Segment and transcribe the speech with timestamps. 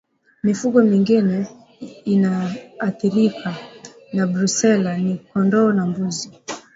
[0.43, 1.47] Mifugo mingine
[2.05, 3.55] inayoathirika
[4.13, 6.31] na Brusela ni kondoo na mbuzi